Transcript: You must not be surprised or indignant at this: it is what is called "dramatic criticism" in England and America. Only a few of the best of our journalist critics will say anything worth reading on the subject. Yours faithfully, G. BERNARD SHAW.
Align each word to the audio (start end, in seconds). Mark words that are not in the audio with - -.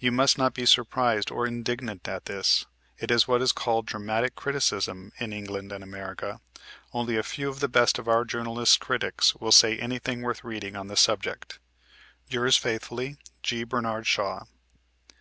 You 0.00 0.10
must 0.10 0.38
not 0.38 0.54
be 0.54 0.66
surprised 0.66 1.30
or 1.30 1.46
indignant 1.46 2.08
at 2.08 2.24
this: 2.24 2.66
it 2.98 3.12
is 3.12 3.28
what 3.28 3.40
is 3.40 3.52
called 3.52 3.86
"dramatic 3.86 4.34
criticism" 4.34 5.12
in 5.20 5.32
England 5.32 5.70
and 5.70 5.84
America. 5.84 6.40
Only 6.92 7.16
a 7.16 7.22
few 7.22 7.48
of 7.48 7.60
the 7.60 7.68
best 7.68 7.96
of 8.00 8.08
our 8.08 8.24
journalist 8.24 8.80
critics 8.80 9.36
will 9.36 9.52
say 9.52 9.78
anything 9.78 10.22
worth 10.22 10.42
reading 10.42 10.74
on 10.74 10.88
the 10.88 10.96
subject. 10.96 11.60
Yours 12.28 12.56
faithfully, 12.56 13.18
G. 13.44 13.62
BERNARD 13.62 14.04
SHAW. 14.04 14.46